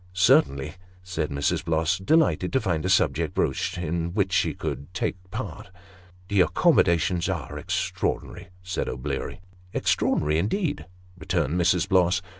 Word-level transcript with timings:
"Certainly," 0.31 0.73
said 1.03 1.29
Mrs. 1.29 1.63
Bloss, 1.63 1.99
delighted 1.99 2.51
to 2.53 2.59
find 2.59 2.83
a 2.83 2.89
subject 2.89 3.35
broached 3.35 3.77
in 3.77 4.15
which 4.15 4.33
she 4.33 4.55
could 4.55 4.91
take 4.95 5.15
part." 5.29 5.69
The 6.27 6.41
accommodations 6.41 7.29
are 7.29 7.55
extraordinary," 7.59 8.47
said 8.63 8.89
O'Bleary." 8.89 9.41
Extraordinary 9.75 10.39
indeed," 10.39 10.87
returned 11.19 11.55
Mrs. 11.61 11.87
Bloss. 11.87 12.23